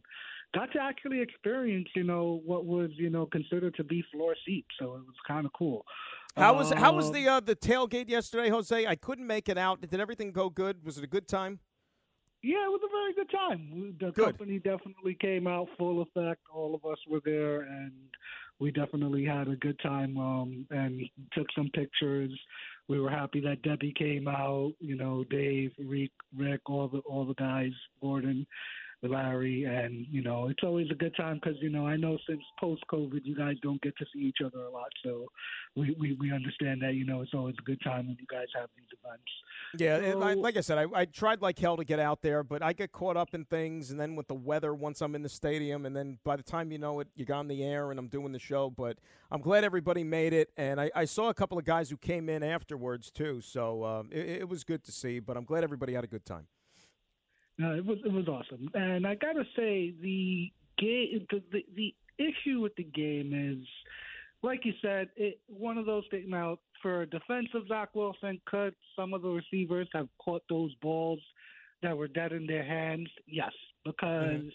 [0.54, 4.70] got to actually experience, you know, what was, you know, considered to be floor seats.
[4.80, 5.84] So it was kind of cool.
[6.38, 8.88] How was how was um, the uh, the tailgate yesterday, Jose?
[8.88, 9.82] I couldn't make it out.
[9.82, 10.84] Did everything go good?
[10.84, 11.60] Was it a good time?
[12.44, 13.96] Yeah, it was a very good time.
[14.02, 14.26] The good.
[14.26, 16.42] company definitely came out full effect.
[16.54, 17.94] All of us were there, and
[18.60, 20.18] we definitely had a good time.
[20.18, 21.02] Um, and
[21.32, 22.38] took some pictures.
[22.90, 24.74] We were happy that Debbie came out.
[24.82, 28.46] You know, Dave, Rick, Rick, all the all the guys, Gordon.
[29.08, 32.42] Larry, and you know it's always a good time because you know I know since
[32.60, 35.28] post COVID you guys don't get to see each other a lot, so
[35.76, 38.48] we, we we understand that you know it's always a good time when you guys
[38.56, 39.24] have these events.
[39.78, 42.44] Yeah, So- I, like I said, I, I tried like hell to get out there,
[42.44, 45.24] but I get caught up in things, and then with the weather, once I'm in
[45.24, 48.00] the stadium, and then by the time you know it, you're on the air, and
[48.00, 48.70] I'm doing the show.
[48.70, 48.98] But
[49.32, 52.30] I'm glad everybody made it, and I, I saw a couple of guys who came
[52.30, 55.20] in afterwards too, so um, it, it was good to see.
[55.20, 56.48] But I'm glad everybody had a good time.
[57.58, 61.96] No, it was it was awesome, and I gotta say the game the, the the
[62.18, 63.68] issue with the game is,
[64.42, 66.26] like you said, it one of those things.
[66.28, 71.20] Now, for defensive Zach Wilson, could some of the receivers have caught those balls
[71.84, 73.10] that were dead in their hands?
[73.28, 73.52] Yes,
[73.86, 74.52] because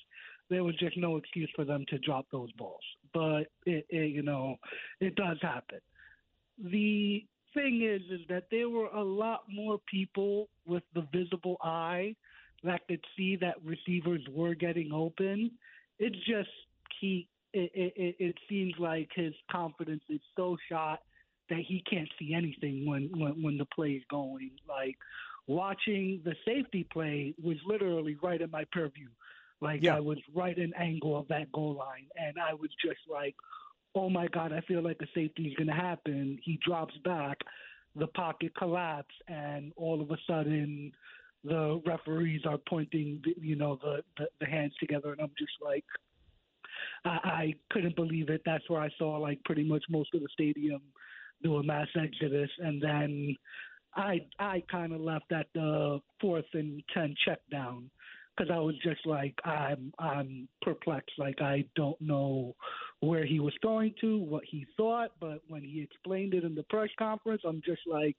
[0.51, 2.83] there was just no excuse for them to drop those balls.
[3.15, 4.57] But it, it you know,
[5.01, 5.79] it does happen.
[6.59, 12.15] The thing is, is that there were a lot more people with the visible eye
[12.65, 15.53] that could see that receivers were getting open.
[15.99, 16.51] It's just
[17.01, 17.29] he.
[17.55, 21.01] It, it, it- it seems like his confidence is so shot
[21.49, 24.51] that he can't see anything when when when the play's going.
[24.69, 24.97] Like
[25.47, 29.09] watching the safety play was literally right in my purview.
[29.61, 29.97] Like Yeah.
[29.97, 33.35] I was right in angle of that goal line, and I was just like,
[33.95, 37.39] "Oh my God, I feel like a safety is going to happen." He drops back,
[37.97, 40.93] the pocket collapse, and all of a sudden,
[41.45, 45.85] the referees are pointing, you know, the, the the hands together, and I'm just like,
[47.05, 48.43] I, I couldn't believe it.
[48.45, 50.81] That's where I saw like pretty much most of the stadium
[51.43, 53.37] do a mass exodus, and then
[53.95, 57.91] I I kind of left at the fourth and ten check down
[58.37, 61.19] because I was just like I'm I'm perplexed.
[61.19, 62.55] Like I don't know
[63.01, 66.65] where he was going to, what he thought, but when he explained it in the
[66.65, 68.17] press conference, I'm just like,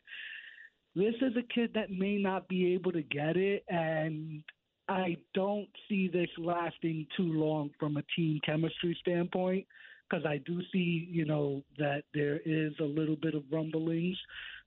[0.95, 4.43] this is a kid that may not be able to get it, and
[4.87, 9.67] I don't see this lasting too long from a team chemistry standpoint
[10.09, 14.17] because I do see, you know, that there is a little bit of rumblings.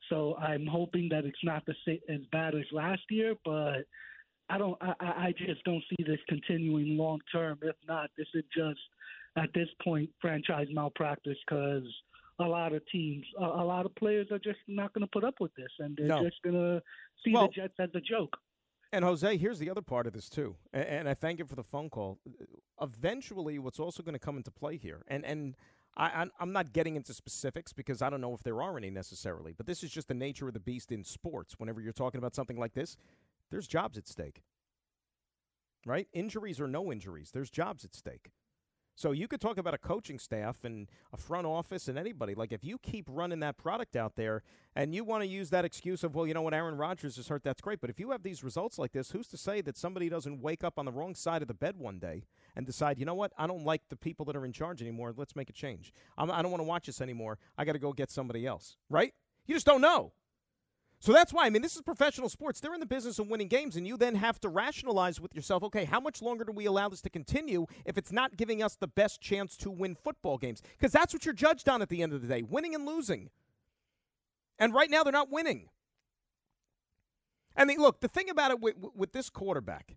[0.08, 3.84] So I'm hoping that it's not the sa- as bad as last year, but
[4.48, 4.76] I don't.
[4.80, 7.58] I I just don't see this continuing long term.
[7.62, 8.80] If not, this is just
[9.36, 11.84] at this point franchise malpractice because
[12.42, 15.24] a lot of teams, a, a lot of players are just not going to put
[15.24, 16.22] up with this, and they're No.
[16.22, 16.82] just going to
[17.24, 18.36] see Well- the Jets as a joke.
[18.94, 21.54] And Jose, here's the other part of this too, and, and I thank you for
[21.54, 22.18] the phone call.
[22.80, 25.54] Eventually, what's also going to come into play here, and and
[25.96, 29.52] I, I'm not getting into specifics because I don't know if there are any necessarily,
[29.52, 31.54] but this is just the nature of the beast in sports.
[31.58, 32.96] Whenever you're talking about something like this,
[33.50, 34.42] there's jobs at stake,
[35.86, 36.06] right?
[36.12, 38.30] Injuries or no injuries, there's jobs at stake.
[39.02, 42.36] So you could talk about a coaching staff and a front office and anybody.
[42.36, 44.44] Like if you keep running that product out there
[44.76, 47.26] and you want to use that excuse of, well, you know what, Aaron Rodgers is
[47.26, 47.80] hurt, that's great.
[47.80, 50.62] But if you have these results like this, who's to say that somebody doesn't wake
[50.62, 53.32] up on the wrong side of the bed one day and decide, you know what,
[53.36, 55.12] I don't like the people that are in charge anymore.
[55.16, 55.92] Let's make a change.
[56.16, 57.40] I'm, I don't want to watch this anymore.
[57.58, 59.12] I got to go get somebody else, right?
[59.46, 60.12] You just don't know.
[61.02, 62.60] So that's why, I mean, this is professional sports.
[62.60, 65.64] They're in the business of winning games, and you then have to rationalize with yourself
[65.64, 68.76] okay, how much longer do we allow this to continue if it's not giving us
[68.76, 70.62] the best chance to win football games?
[70.78, 73.30] Because that's what you're judged on at the end of the day winning and losing.
[74.60, 75.70] And right now, they're not winning.
[77.56, 79.96] And the, look, the thing about it with, with this quarterback,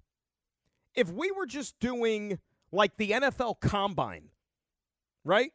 [0.95, 2.39] if we were just doing
[2.71, 4.29] like the NFL combine,
[5.23, 5.51] right?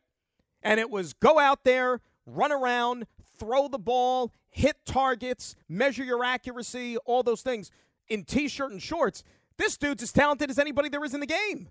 [0.62, 3.06] And it was go out there, run around,
[3.40, 7.70] throw the ball, hit targets, measure your accuracy, all those things
[8.08, 9.24] in t shirt and shorts.
[9.56, 11.68] This dude's as talented as anybody there is in the game.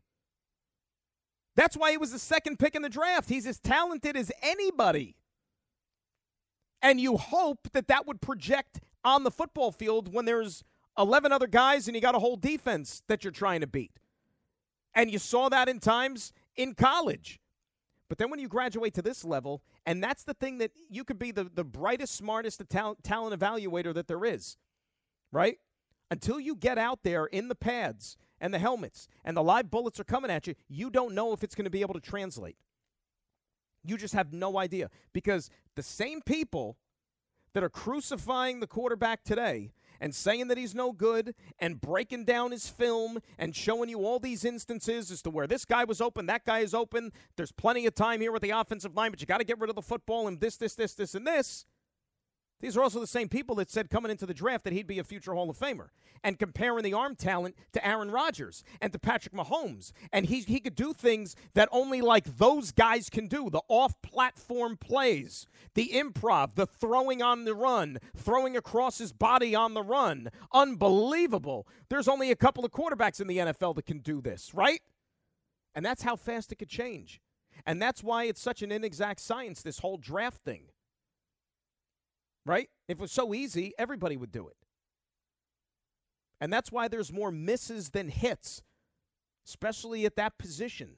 [1.55, 3.29] That's why he was the second pick in the draft.
[3.29, 5.15] He's as talented as anybody.
[6.81, 10.63] And you hope that that would project on the football field when there's
[10.97, 13.91] 11 other guys and you got a whole defense that you're trying to beat.
[14.93, 17.39] And you saw that in times in college.
[18.09, 21.19] But then when you graduate to this level, and that's the thing that you could
[21.19, 24.57] be the, the brightest, smartest talent, talent evaluator that there is,
[25.31, 25.59] right?
[26.09, 29.99] Until you get out there in the pads and the helmets and the live bullets
[29.99, 32.57] are coming at you, you don't know if it's going to be able to translate.
[33.85, 36.77] You just have no idea because the same people
[37.53, 42.51] that are crucifying the quarterback today and saying that he's no good and breaking down
[42.51, 46.25] his film and showing you all these instances as to where this guy was open,
[46.27, 47.11] that guy is open.
[47.35, 49.69] There's plenty of time here with the offensive line, but you got to get rid
[49.69, 51.65] of the football and this, this, this, this, and this.
[52.61, 54.99] These are also the same people that said coming into the draft that he'd be
[54.99, 55.89] a future Hall of Famer
[56.23, 59.93] and comparing the arm talent to Aaron Rodgers and to Patrick Mahomes.
[60.11, 64.01] And he, he could do things that only like those guys can do the off
[64.01, 69.83] platform plays, the improv, the throwing on the run, throwing across his body on the
[69.83, 70.29] run.
[70.51, 71.65] Unbelievable.
[71.89, 74.81] There's only a couple of quarterbacks in the NFL that can do this, right?
[75.73, 77.21] And that's how fast it could change.
[77.65, 80.63] And that's why it's such an inexact science, this whole draft thing
[82.49, 82.67] right?
[82.87, 84.57] If it was so easy, everybody would do it.
[86.41, 88.63] And that's why there's more misses than hits,
[89.47, 90.95] especially at that position.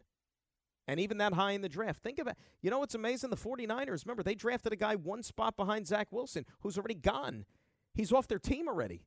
[0.88, 2.02] And even that high in the draft.
[2.02, 3.32] Think about you know what's amazing?
[3.32, 7.46] The 49ers, remember, they drafted a guy one spot behind Zach Wilson who's already gone.
[7.94, 9.04] He's off their team already.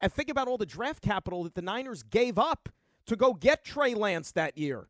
[0.00, 2.68] And think about all the draft capital that the Niners gave up
[3.06, 4.88] to go get Trey Lance that year.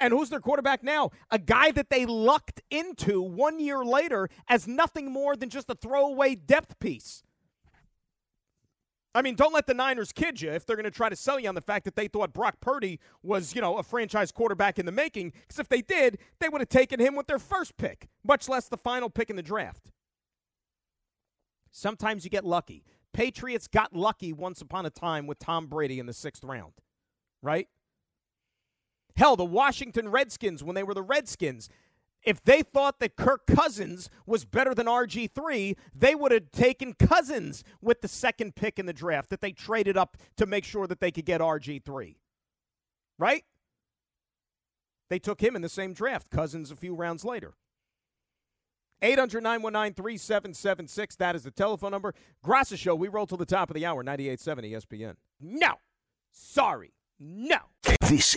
[0.00, 1.10] And who's their quarterback now?
[1.30, 5.74] A guy that they lucked into one year later as nothing more than just a
[5.74, 7.22] throwaway depth piece.
[9.16, 11.38] I mean, don't let the Niners kid you if they're going to try to sell
[11.38, 14.78] you on the fact that they thought Brock Purdy was, you know, a franchise quarterback
[14.80, 15.32] in the making.
[15.42, 18.66] Because if they did, they would have taken him with their first pick, much less
[18.68, 19.92] the final pick in the draft.
[21.70, 22.84] Sometimes you get lucky.
[23.12, 26.72] Patriots got lucky once upon a time with Tom Brady in the sixth round,
[27.40, 27.68] right?
[29.16, 31.68] Hell, the Washington Redskins, when they were the Redskins,
[32.24, 37.62] if they thought that Kirk Cousins was better than RG3, they would have taken Cousins
[37.80, 41.00] with the second pick in the draft that they traded up to make sure that
[41.00, 42.16] they could get RG3.
[43.18, 43.44] Right?
[45.10, 47.54] They took him in the same draft, Cousins a few rounds later.
[49.02, 51.16] 800 919 3776.
[51.16, 52.14] That is the telephone number.
[52.42, 55.16] Graca Show, we roll to the top of the hour, 98.7 ESPN.
[55.40, 55.74] No.
[56.32, 56.94] Sorry.
[57.20, 57.58] No.
[58.08, 58.36] This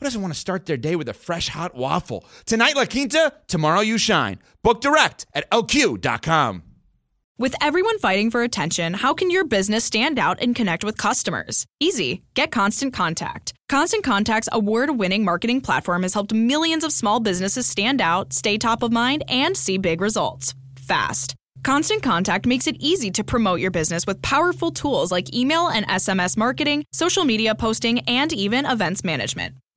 [0.00, 2.24] who doesn't want to start their day with a fresh hot waffle?
[2.46, 4.38] Tonight, La Quinta, tomorrow, you shine.
[4.62, 6.62] Book direct at lq.com.
[7.38, 11.66] With everyone fighting for attention, how can your business stand out and connect with customers?
[11.80, 12.22] Easy.
[12.34, 13.54] Get Constant Contact.
[13.68, 18.58] Constant Contact's award winning marketing platform has helped millions of small businesses stand out, stay
[18.58, 21.34] top of mind, and see big results fast.
[21.62, 25.86] Constant Contact makes it easy to promote your business with powerful tools like email and
[25.88, 29.54] SMS marketing, social media posting, and even events management.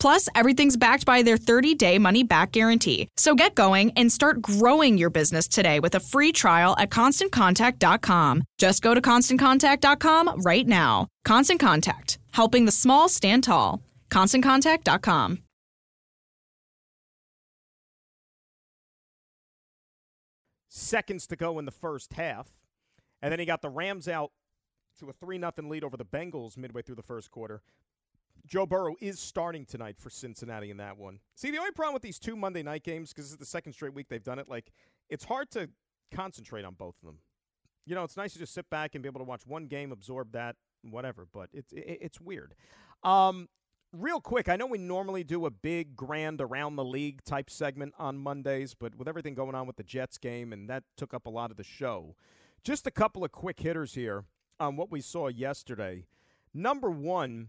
[0.00, 3.08] Plus, everything's backed by their 30 day money back guarantee.
[3.16, 8.42] So get going and start growing your business today with a free trial at constantcontact.com.
[8.58, 11.06] Just go to constantcontact.com right now.
[11.24, 13.82] Constant Contact, helping the small stand tall.
[14.10, 15.38] ConstantContact.com.
[20.68, 22.48] Seconds to go in the first half.
[23.20, 24.30] And then he got the Rams out
[25.00, 27.62] to a 3 0 lead over the Bengals midway through the first quarter.
[28.48, 31.20] Joe Burrow is starting tonight for Cincinnati in that one.
[31.34, 33.74] See, the only problem with these two Monday night games, because this is the second
[33.74, 34.72] straight week they've done it, like,
[35.10, 35.68] it's hard to
[36.14, 37.18] concentrate on both of them.
[37.84, 39.92] You know, it's nice to just sit back and be able to watch one game,
[39.92, 42.54] absorb that, whatever, but it's, it, it's weird.
[43.02, 43.48] Um,
[43.92, 47.94] real quick, I know we normally do a big, grand around the league type segment
[47.98, 51.26] on Mondays, but with everything going on with the Jets game, and that took up
[51.26, 52.16] a lot of the show,
[52.64, 54.24] just a couple of quick hitters here
[54.58, 56.06] on what we saw yesterday.
[56.54, 57.48] Number one,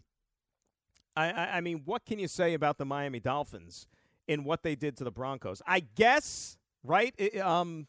[1.20, 3.88] I, I, I mean, what can you say about the Miami Dolphins
[4.28, 5.62] in what they did to the Broncos?
[5.68, 7.14] I guess, right?
[7.18, 7.88] It, um,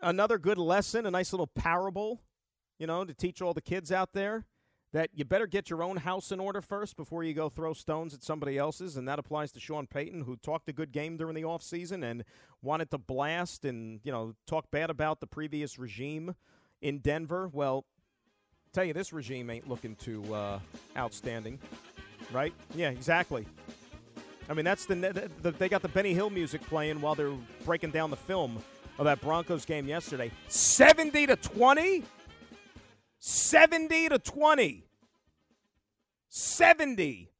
[0.00, 2.22] another good lesson, a nice little parable,
[2.78, 4.46] you know, to teach all the kids out there
[4.92, 8.14] that you better get your own house in order first before you go throw stones
[8.14, 8.96] at somebody else's.
[8.96, 12.24] And that applies to Sean Payton, who talked a good game during the offseason and
[12.62, 16.34] wanted to blast and, you know, talk bad about the previous regime
[16.80, 17.50] in Denver.
[17.52, 17.84] Well,
[18.72, 20.60] tell you, this regime ain't looking too uh,
[20.96, 21.58] outstanding
[22.32, 22.52] right?
[22.74, 23.46] Yeah, exactly.
[24.48, 27.34] I mean, that's the, the, the, they got the Benny Hill music playing while they're
[27.64, 28.58] breaking down the film
[28.98, 30.30] of that Broncos game yesterday.
[30.48, 32.04] 70 to 20?
[33.18, 34.84] 70 to 20.
[36.28, 37.30] 70.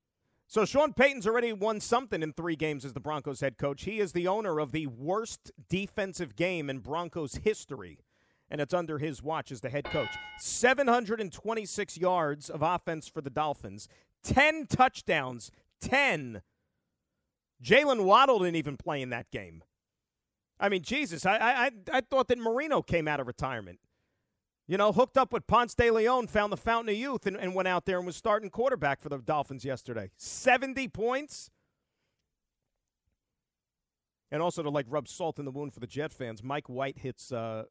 [0.49, 3.85] So Sean Payton's already won something in three games as the Broncos head coach.
[3.85, 7.99] He is the owner of the worst defensive game in Broncos history,
[8.51, 10.09] and it's under his watch as the head coach.
[10.39, 13.89] 726 yards of offense for the Dolphins,
[14.27, 15.51] 10 touchdowns,
[15.81, 16.43] 10.
[17.62, 19.62] Jaylen Waddle didn't even play in that game.
[20.59, 23.79] I mean, Jesus, I, I, I thought that Marino came out of retirement.
[24.66, 27.55] You know, hooked up with Ponce de Leon, found the fountain of youth, and, and
[27.55, 30.11] went out there and was starting quarterback for the Dolphins yesterday.
[30.16, 31.51] 70 points.
[34.33, 36.99] And also to like rub salt in the wound for the Jet fans, Mike White
[36.99, 37.64] hits uh,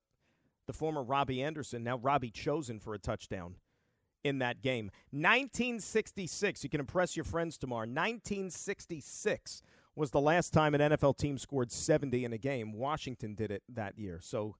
[0.67, 3.55] the former Robbie Anderson, now Robbie Chosen for a touchdown
[4.25, 4.89] in that game.
[5.11, 7.81] 1966, you can impress your friends tomorrow.
[7.81, 9.61] 1966
[9.95, 12.73] was the last time an NFL team scored 70 in a game.
[12.73, 14.19] Washington did it that year.
[14.21, 14.55] So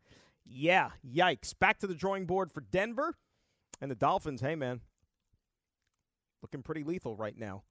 [0.45, 1.57] yeah, yikes.
[1.57, 3.15] Back to the drawing board for Denver.
[3.81, 4.81] And the Dolphins, hey, man,
[6.41, 7.63] looking pretty lethal right now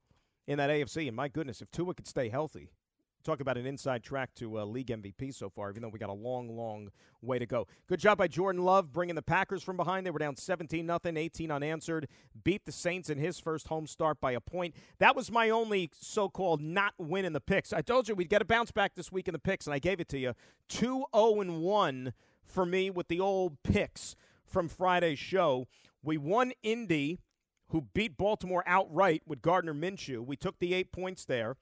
[0.47, 1.07] in that AFC.
[1.07, 2.73] And my goodness, if Tua could stay healthy,
[3.25, 6.11] talk about an inside track to uh, league MVP so far, even though we got
[6.11, 6.91] a long, long
[7.23, 7.67] way to go.
[7.89, 10.07] Good job by Jordan Love bringing the Packers from behind.
[10.07, 12.09] They were down 17 nothing, 18 unanswered.
[12.43, 14.75] Beat the Saints in his first home start by a point.
[14.99, 17.73] That was my only so-called not win in the picks.
[17.73, 19.79] I told you we'd get a bounce back this week in the picks, and I
[19.79, 20.35] gave it to you.
[20.69, 22.13] 2 0 and 1
[22.45, 24.15] for me with the old picks
[24.45, 25.67] from Friday's show.
[26.03, 27.19] We won Indy,
[27.69, 30.25] who beat Baltimore outright with Gardner Minshew.
[30.25, 31.57] We took the eight points there,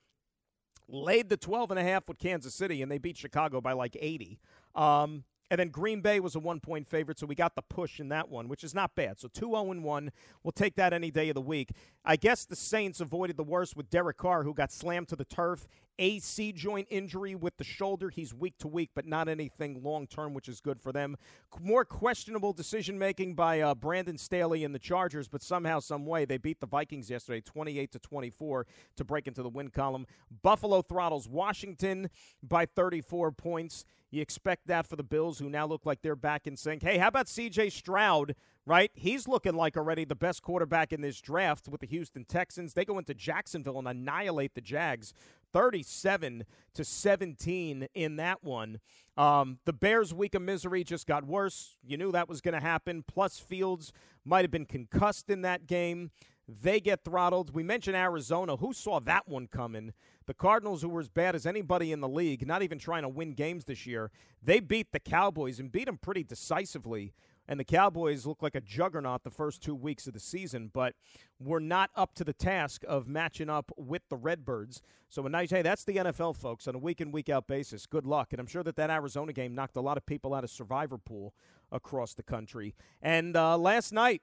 [0.87, 3.97] laid the 12 and a half with Kansas City, and they beat Chicago by like
[3.99, 4.39] 80.
[4.75, 5.23] Um,
[5.53, 8.09] and then Green Bay was a one point favorite, so we got the push in
[8.09, 9.19] that one, which is not bad.
[9.19, 10.11] So 2 0 1.
[10.41, 11.73] We'll take that any day of the week.
[12.03, 15.25] I guess the Saints avoided the worst with Derek Carr, who got slammed to the
[15.25, 15.67] turf.
[15.99, 18.09] AC joint injury with the shoulder.
[18.09, 21.17] He's week to week, but not anything long term, which is good for them.
[21.61, 26.25] More questionable decision making by uh, Brandon Staley and the Chargers, but somehow, some way,
[26.25, 30.07] they beat the Vikings yesterday, 28 to 24, to break into the win column.
[30.41, 32.09] Buffalo throttles Washington
[32.41, 33.85] by 34 points.
[34.13, 36.83] You expect that for the Bills, who now look like they're back in sync.
[36.83, 37.71] Hey, how about C.J.
[37.71, 38.35] Stroud?
[38.63, 42.75] Right, he's looking like already the best quarterback in this draft with the Houston Texans.
[42.75, 45.15] They go into Jacksonville and annihilate the Jags.
[45.51, 46.45] 37
[46.75, 48.79] to 17 in that one.
[49.17, 51.77] Um, the Bears' week of misery just got worse.
[51.83, 53.03] You knew that was going to happen.
[53.07, 53.91] Plus, Fields
[54.23, 56.11] might have been concussed in that game.
[56.47, 57.53] They get throttled.
[57.53, 58.57] We mentioned Arizona.
[58.57, 59.93] Who saw that one coming?
[60.25, 63.09] The Cardinals, who were as bad as anybody in the league, not even trying to
[63.09, 67.13] win games this year, they beat the Cowboys and beat them pretty decisively
[67.47, 70.95] and the Cowboys look like a juggernaut the first two weeks of the season, but
[71.39, 74.81] we're not up to the task of matching up with the Redbirds.
[75.09, 77.85] So a nice, hey, that's the NFL, folks, on a week in week out basis.
[77.85, 80.43] Good luck, and I'm sure that that Arizona game knocked a lot of people out
[80.43, 81.33] of Survivor Pool
[81.71, 82.75] across the country.
[83.01, 84.21] And uh, last night,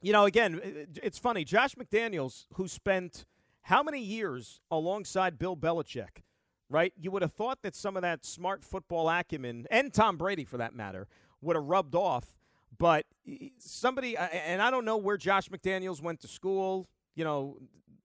[0.00, 0.60] you know, again,
[1.02, 1.44] it's funny.
[1.44, 3.26] Josh McDaniels, who spent
[3.62, 6.22] how many years alongside Bill Belichick,
[6.70, 6.92] right?
[6.96, 10.56] You would have thought that some of that smart football acumen, and Tom Brady for
[10.56, 11.08] that matter,
[11.40, 12.38] would have rubbed off.
[12.76, 13.06] But
[13.58, 17.58] somebody, and I don't know where Josh McDaniels went to school, you know,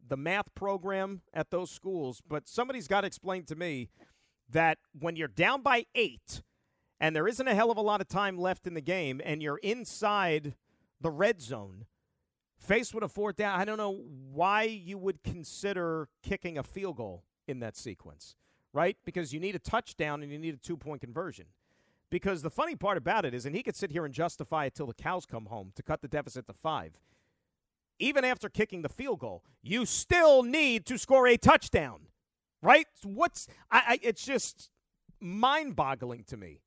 [0.08, 3.90] the math program at those schools, but somebody's got to explain to me
[4.50, 6.42] that when you're down by eight
[7.00, 9.42] and there isn't a hell of a lot of time left in the game and
[9.42, 10.56] you're inside
[11.04, 11.86] the red zone,
[12.58, 14.02] faced with a fourth down, I don't know
[14.32, 18.36] why you would consider kicking a field goal in that sequence,
[18.72, 18.98] right?
[19.06, 21.46] Because you need a touchdown and you need a two point conversion.
[22.10, 24.76] Because the funny part about it is, and he could sit here and justify it
[24.76, 26.94] till the cows come home to cut the deficit to five.
[28.00, 32.08] Even after kicking the field goal, you still need to score a touchdown,
[32.62, 32.88] right?
[33.04, 34.70] What's I, I it's just
[35.20, 36.62] mind-boggling to me,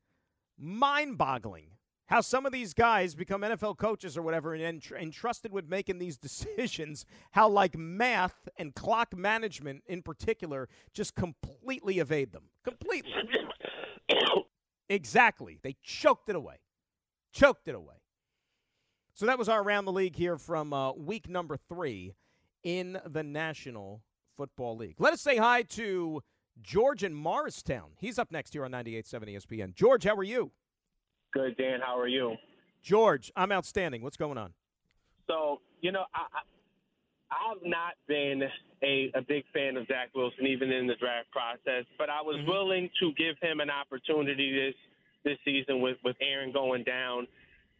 [0.59, 1.76] mind-boggling
[2.07, 6.17] how some of these guys become NFL coaches or whatever and entrusted with making these
[6.27, 12.45] decisions, how like math and clock management in particular just completely evade them.
[12.65, 13.13] Completely.
[14.89, 15.59] Exactly.
[15.63, 16.61] They choked it away.
[17.33, 17.97] Choked it away.
[19.15, 22.15] So that was our around the league here from uh, week number three
[22.63, 24.03] in the National
[24.37, 24.97] Football League.
[24.99, 26.23] Let us say hi to
[26.63, 27.93] George in Morristown.
[27.99, 29.75] He's up next here on 98.7 ESPN.
[29.75, 30.53] George, how are you?
[31.37, 31.81] Good, Dan.
[31.85, 32.35] How are you?
[32.83, 34.01] George, I'm outstanding.
[34.01, 34.55] What's going on?
[35.27, 38.43] So, you know, I, I, I've not been
[38.83, 41.85] a, a big fan of Zach Wilson, even in the draft process.
[41.99, 42.49] But I was mm-hmm.
[42.49, 44.75] willing to give him an opportunity this
[45.27, 47.27] this season with with Aaron going down,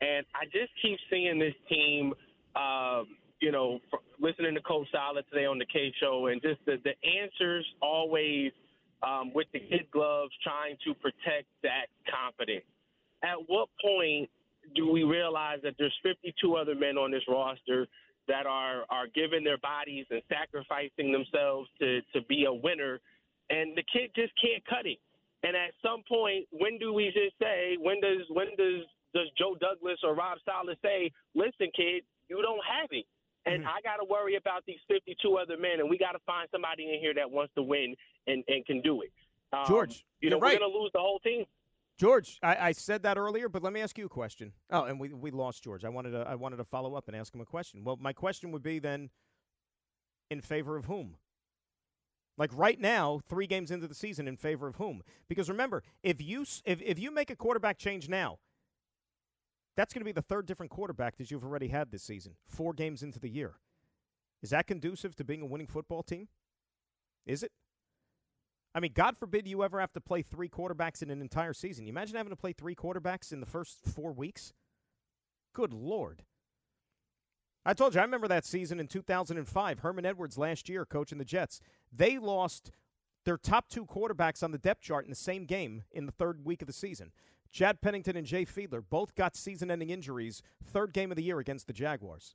[0.03, 2.13] and I just keep seeing this team.
[2.55, 3.05] Uh,
[3.41, 3.81] you know,
[4.21, 8.53] listening to Coach Saleh today on the Kay Show, and just the, the answers always
[9.03, 12.65] um, with the kid gloves, trying to protect that confidence.
[13.27, 14.31] At what point
[14.75, 17.87] do we realize that there's 52 other men on this roster
[18.29, 23.01] that are are giving their bodies and sacrificing themselves to to be a winner,
[23.51, 24.99] and the kid just can't cut it.
[25.43, 29.57] And at some point, when do we just say when does when does does Joe
[29.59, 33.07] Douglas or Rob Saleh say, listen, kid, you don't have it.
[33.47, 33.69] And Mm-hmm.
[33.69, 36.93] I got to worry about these 52 other men, and we got to find somebody
[36.93, 37.95] in here that wants to win
[38.27, 39.13] and, and can do it.
[39.53, 40.55] Um, George, you know, you're right.
[40.55, 41.45] we're going to lose the whole team.
[41.99, 44.53] George, I, I said that earlier, but let me ask you a question.
[44.71, 45.85] Oh, and we, we lost George.
[45.85, 47.85] I wanted to I wanted to follow up and ask him a question.
[47.85, 49.11] Well, my question would be then,
[50.31, 51.17] in favor of whom?
[52.37, 55.03] Like right now, three games into the season, in favor of whom?
[55.27, 58.41] Because remember, if you if if you make a quarterback change now,
[59.75, 62.35] that's going to be the third different quarterback that you've already had this season.
[62.47, 63.55] Four games into the year,
[64.43, 66.29] is that conducive to being a winning football team?
[67.25, 67.53] Is it?
[68.77, 71.87] I mean, God forbid you ever have to play three quarterbacks in an entire season.
[71.87, 74.53] You imagine having to play three quarterbacks in the first four weeks?
[75.55, 76.25] Good Lord.
[77.65, 79.79] I told you, I remember that season in 2005.
[79.79, 81.63] Herman Edwards last year coaching the Jets.
[81.91, 82.71] They lost
[83.25, 86.45] their top two quarterbacks on the depth chart in the same game in the third
[86.45, 87.13] week of the season.
[87.51, 91.39] Chad Pennington and Jay Fiedler both got season ending injuries, third game of the year
[91.39, 92.35] against the Jaguars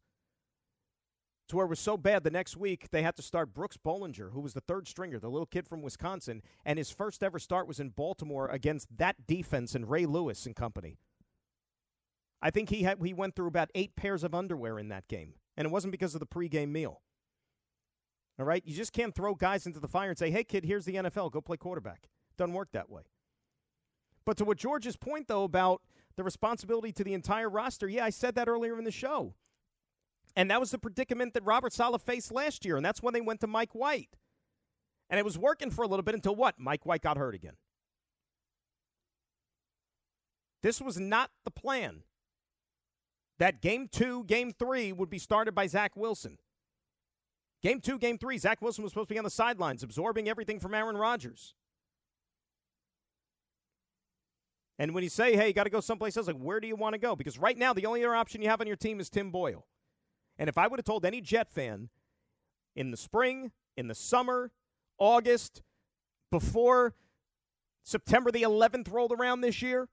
[1.52, 4.32] to where it was so bad the next week they had to start Brooks Bollinger,
[4.32, 7.68] who was the third stringer, the little kid from Wisconsin, and his first ever start
[7.68, 10.98] was in Baltimore against that defense and Ray Lewis and company.
[12.42, 15.34] I think he had he went through about eight pairs of underwear in that game,
[15.58, 17.02] and it wasn't because of the pregame meal.
[18.40, 20.86] All right, you just can't throw guys into the fire and say, "Hey, kid, here's
[20.86, 21.32] the NFL.
[21.32, 23.04] Go play quarterback." Doesn't work that way.
[24.26, 25.82] But to what George's point though about
[26.16, 29.36] the responsibility to the entire roster, yeah, I said that earlier in the show.
[30.36, 33.22] And that was the predicament that Robert Saleh faced last year, and that's when they
[33.22, 34.18] went to Mike White.
[35.10, 36.56] And it was working for a little bit until what?
[36.58, 37.58] Mike White got hurt again.
[40.64, 42.04] This was not the plan.
[43.40, 46.38] That game two, game three would be started by Zach Wilson.
[47.62, 50.60] Game two, game three, Zach Wilson was supposed to be on the sidelines, absorbing everything
[50.60, 51.56] from Aaron Rodgers.
[54.80, 56.76] And when you say, hey, you got to go someplace else, like, where do you
[56.76, 57.16] want to go?
[57.16, 59.66] Because right now, the only other option you have on your team is Tim Boyle.
[60.38, 61.90] And if I would have told any Jet fan
[62.76, 64.52] in the spring, in the summer,
[64.98, 65.62] August,
[66.32, 66.96] before
[67.84, 69.90] September the 11th rolled around this year,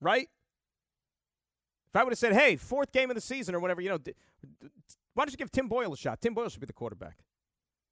[0.00, 0.28] right?
[1.88, 3.98] If I would have said, hey, fourth game of the season or whatever, you know,
[5.14, 6.20] why don't you give Tim Boyle a shot?
[6.22, 7.18] Tim Boyle should be the quarterback.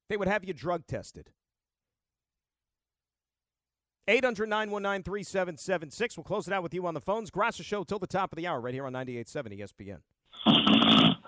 [0.09, 1.31] They would have you drug tested.
[4.09, 6.17] 800 919 3776.
[6.17, 7.31] We'll close it out with you on the phones.
[7.31, 10.01] Graca Show till the top of the hour right here on 98.7
[10.47, 11.20] ESPN.